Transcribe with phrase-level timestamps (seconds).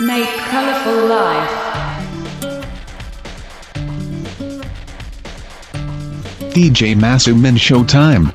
[0.00, 1.50] Make colorful life.
[6.54, 8.32] DJ Masumin Showtime.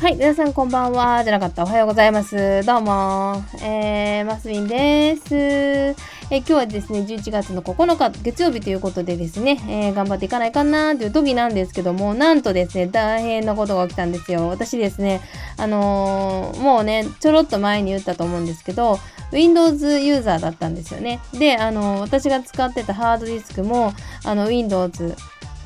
[0.00, 1.22] はい、皆さんこんばんは。
[1.22, 1.62] じゃなかった。
[1.62, 2.64] おはようございます。
[2.64, 3.44] どうも。
[3.62, 6.15] えー、マスミンです。
[6.28, 14.48] え今日はですね、11月の9日、月曜日ということでですね、えー頑張っていかないかなという時なんですけども、なんとですね、大変なことが起きたんですよ。
[14.48, 15.20] 私ですね、
[15.56, 18.98] あのーもうね、ちょろっと前に言ったと思うんですけど、
[19.32, 21.20] Windows ユーザーだったんですよね。
[21.32, 23.92] で、あのー私が使ってたハードディスクも、
[24.24, 25.14] あの、Windows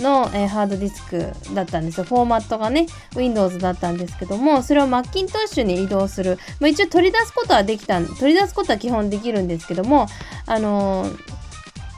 [0.00, 2.04] の、えーハードディスクだったんですよ。
[2.04, 6.38] フォーマットがね、Windows だったんですけども、それをマッキントッシュに移動する。
[6.60, 10.06] まあ、一応取り出すことはできた、取り出すことは基本できるんですけども、
[10.46, 11.40] あのー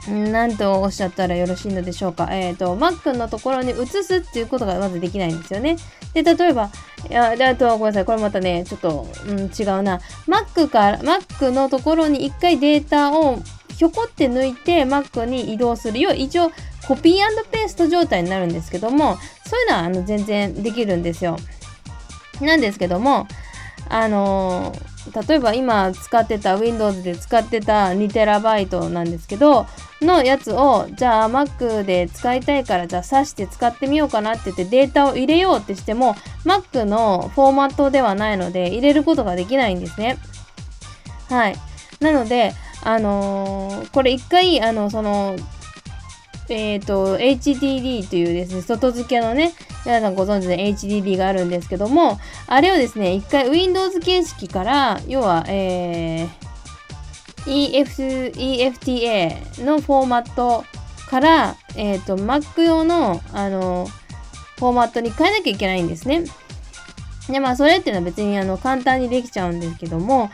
[0.09, 2.29] なんとおっしゃったらよろしいのでしょうか。
[2.33, 5.77] えっ、と、Mac のところに移すっていうことがまずできないんですよね。
[6.13, 6.71] で、例えば、
[7.09, 8.05] いや、であと、ごめんなさい。
[8.05, 10.01] これまたね、ちょっと、うん、違うな。
[10.27, 13.39] Mac から、Mac のところに一回データを
[13.83, 16.53] ひょこって抜いて Mac に移動するよう一応
[16.87, 21.37] コピーペースト状態になるんですけどもそういうのはあの全然できるんですよ。
[22.41, 23.27] なんですけども
[23.89, 24.93] あのー
[25.27, 29.67] 例えば今使ってた Windows で使ってた 2TB なんですけど
[30.01, 40.19] のやつをじゃあ Mac で使いたいからじゃあ挿して使ってみようかなって言ってデータを入れようってしても Mac のフォーマットではないので入れることができないんですね。
[41.29, 41.57] はい。
[41.99, 42.53] なので、
[42.83, 45.37] あのーこれ一回、あの、その、
[46.49, 49.53] えっ、と、HDD というですね、外付けのね、
[49.85, 56.43] 皆さんご存知の HDD があるんですけども、あれをですね、一回 Windows 形式から、要は、えー
[57.45, 60.65] EF EFTA のフォーマット
[61.09, 63.89] から、えっ、と、Mac 用の、あの、
[64.59, 66.25] フォーマットに変えなきゃいけないんですね。
[67.29, 70.31] で、まあ、それっていうのは別にあの簡単にできちゃうんですけども、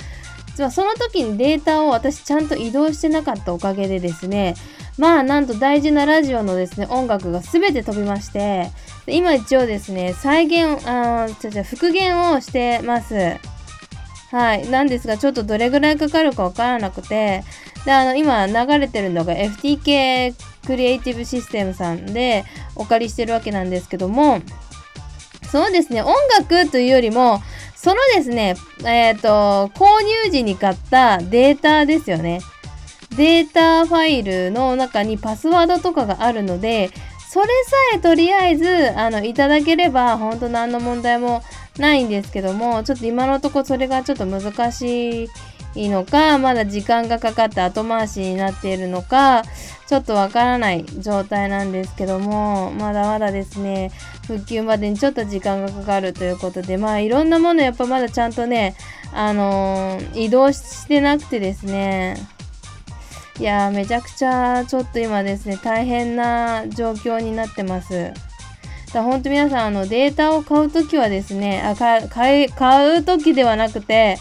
[0.58, 4.56] 実はその時にデータを私ちゃんと移動してなかったおかげでですね、
[4.98, 8.72] まあなんと大事なラジオのですね、音楽が全て飛びまして、
[9.06, 13.36] 今一応ですね、再現、あー違う違う復元をしてます。
[14.32, 14.68] はい。
[14.68, 17.44] なんですが、ちょっとどれぐらいかかるかわからなくて、
[17.84, 20.34] で、あの、今流れてるのが FTK
[20.66, 24.42] クリエイティブシステムさんでお借りしてるわけなんですけども、
[25.52, 27.40] そうですね、音楽というよりも、
[27.80, 32.40] そのですね、えっ、と、購入時に買ったデータですよね。
[33.16, 36.90] データファイルの中にパスワードとかがあるので、
[37.30, 41.44] それさえとりあえず、あの、いただければ、本当何の問題も
[41.78, 45.28] ないんですけども、ちょっと今のとこそれがちょっと難しい
[45.78, 49.44] いいのか、まだ時間がかかって後回しになっているのか、
[49.86, 53.92] ちょっとわからない状態なんですけども、まだまだですね、
[54.26, 58.74] 復旧までにちょっと時間がかかるということで、まあいろんなものやっぱまだちゃんとね、
[59.12, 62.16] あのー移動してなくてですね、
[63.38, 68.12] いやーめちゃくちゃちょっと今ですね、大変な状況になってます。
[68.88, 74.18] だから本当皆さんあのデータを買うときはですね、あ買い買うときではなくて、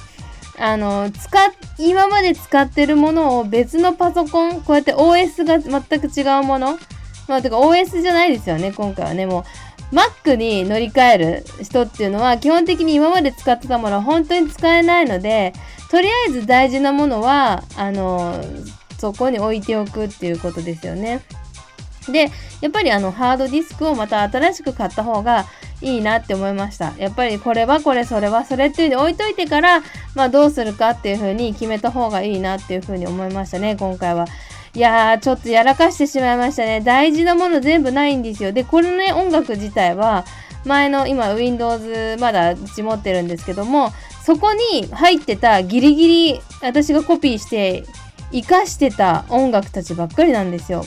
[0.60, 6.80] あの使っ今まで使ってるものを別のパソコンこうやって OS が全く違うもの
[7.28, 9.46] まあてか OS じゃないですよね今回はねも
[9.92, 15.54] う Mac に乗り換える人っていうのは基本的に今まで使ってたものは本当に使えないので
[15.90, 18.44] とりあえず大事なものはあの
[18.98, 21.22] そこに置いておくっていうことですよね。
[22.12, 22.32] で
[22.62, 25.46] やっぱりあのハードディスクをまた新しく買った方が
[25.82, 26.94] いいなって思いました。
[26.98, 29.84] やっぱりこれはこれそれはそれっていうの置いといてから、
[30.16, 34.26] まあ、どうするかっていう風に決めた方がいいなっていう風に思いましたね今回は。
[34.74, 36.82] いやーちょっとやらかしてしまいましたね。
[36.82, 38.52] 大事なもの全部ないんですよ。
[38.52, 40.26] でこのね音楽自体は
[40.66, 43.92] 前の今 Windows まだうち持ってるんですけども
[44.24, 47.86] そこに入ってたギリギリ私がコピーして
[48.32, 50.86] 活かしてた音楽たちばっかりなんですよ。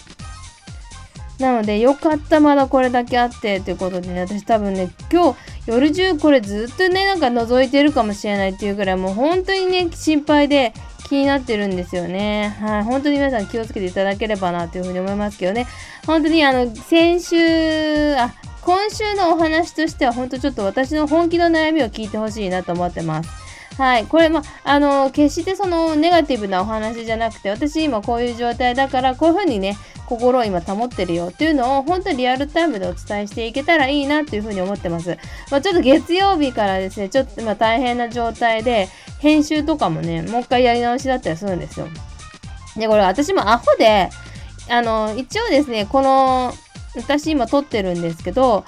[1.40, 10.72] なので、よかった、まだこれだけあって、ということでね、私多分ね、今日夜中これずっとね、なんか覗いてるかもしれないっていうぐらい、もう本当にね、心配で
[11.08, 12.56] 気になってるんですよね。
[12.60, 15.66] はい、本当に皆さん気をつけていただければな、というふうに思いますけどね。
[16.06, 23.39] 本当にあの、先週、あ、今週のお話としては、本当ちょっと私の本気の悩みを聞いてほしいなと思ってます。
[23.80, 24.04] はい。
[24.04, 35.16] これ、ま、あの、決してそのネガティブなお話じゃなくて、私今こういう状態だから、こういうふうにね、心を今保ってるよっていうのを本当にリアルタイムでお伝えしていけたらいいなっていうふうに思ってます。
[35.50, 41.88] まあ、ちょっと月曜日からですね、ちょっとま大変な状態で、編集とかもね、もう一回やり直しだったりするんですよ。
[42.76, 44.10] で、これ私もアホで、
[44.68, 46.52] あの、一応ですね、この、
[46.96, 48.66] 私今撮ってるんですけど、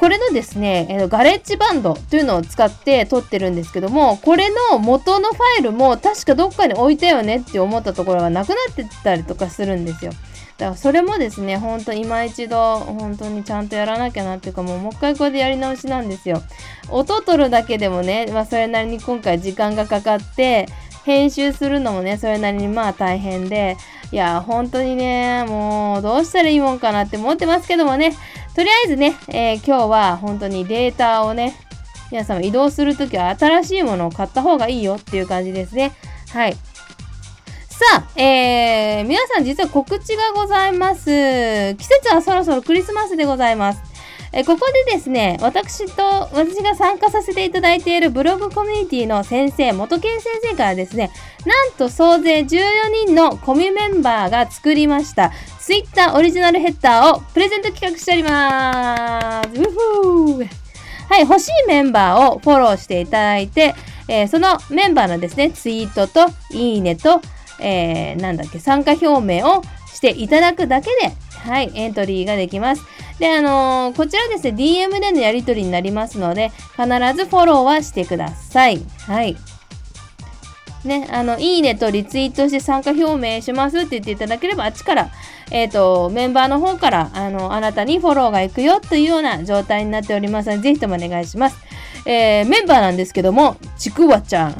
[0.00, 10.12] これのですね、えーガレッジバンドというのを使って撮ってるんですけども、これの元のファイルも確かどっかに置いたよねって思ったところがなくなってたりとかするんですよ。
[10.56, 16.42] だからそれもですね、ほんと今一度、本当にちゃんとやらなきゃなっていうか、もうもう一回これでやり直しなんですよ。
[16.88, 20.66] 音取るだけでもね、まあそれなりに今回時間がかかって、
[21.04, 23.76] 編集するのもね、それなりにまあ大変で、
[24.12, 28.12] いや、本当にね、もうどうしたらいいもんかなって思ってますけどもね、
[28.54, 31.54] とりあえずね、えー今日は本当にデータをね、
[32.10, 35.92] 皆様移動するときは新しいものを買った方がいいよっていう感じですね。
[36.32, 36.54] はい。
[36.54, 41.74] さあ、えー、皆さん実は告知がございます。
[41.76, 43.89] 季節はそろそろクリスマスでございます。
[44.32, 51.10] えここでですね、私と私が参加させていただいているブログコミュニティの先生、元健先生からですね、
[51.46, 52.46] なんと総勢14
[53.06, 59.48] 人のコミュメンバーが作りました、Twitter オリジナルヘッダーをプレゼント企画しております。
[59.50, 60.48] うふー
[61.08, 63.74] はい、欲しいメンバーをフォローしていただいて、
[64.06, 67.20] えーそのメンバーのですね、ツイートといいねと、
[67.58, 69.62] えーなんだっけ、参加表明を
[70.00, 72.82] していただくだけで、はい、エントリーができます。
[73.18, 78.80] で、あのーこちらですね、DM でのやり取りになりますので、必ずフォローはしてください。
[79.06, 79.36] はい。
[80.84, 85.10] ね、あの、いいねとリツイートして参加表明しますって言っていただければ、あっちから、
[85.50, 91.58] えっ、と、メンバーの方から、あの、あなたにフォローが行くよというような状態になっておりますので、ぜひともお願いします。
[92.06, 94.56] えーメンバーなんですけども、ちくわちゃん、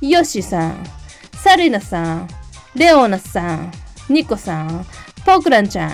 [0.00, 0.84] よしさん、
[1.34, 2.28] サリナさん、
[2.74, 3.72] レオナさん、
[4.12, 4.86] ニコさん、
[5.24, 5.90] ポクランちゃん、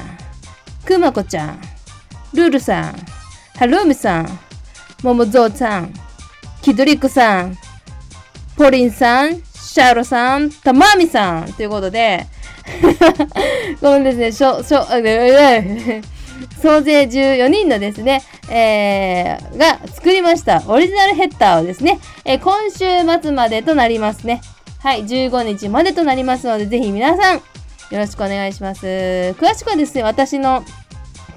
[0.85, 1.61] くまこちゃん、
[2.35, 2.95] ルルさん、
[3.57, 4.39] ハルミさん、
[5.03, 5.95] ももぞうさん、
[6.61, 7.57] キドリックさん、
[8.57, 12.27] ポリンさん、シャロさん、たまみさんということで、
[13.81, 16.03] このですね、しょ、しょ、あ え
[16.61, 24.41] 総勢14人のですね、えー、が作りましたオリジナルヘッダーをですね、えー今週末までとなりますね。
[24.81, 27.43] はい、15日までとなりますので、ぜひ皆さん、
[27.91, 28.87] よろしくお願いします。
[28.87, 30.65] 詳しくはですね、私の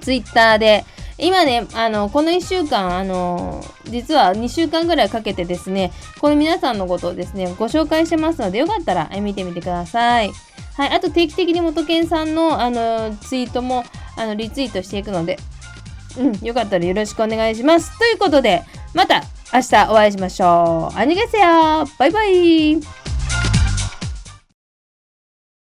[0.01, 0.85] ツイッターで、
[1.17, 10.31] 今ね、あの、この1週間、あの、実は2週間ぐらいかけてですね、この皆さんのことをですね、ご紹介してますので、よかったら見てみてください。
[10.75, 13.83] はい、あと定期的に元健さんの、あの、ツイートも、
[14.17, 15.37] あの、リツイートしていくので、
[16.17, 17.97] うん、よかったらよろしくお願いします。
[17.99, 18.63] ということで、
[18.93, 20.97] また明日お会いしましょう。
[20.97, 23.00] アニゲセヨバイバイ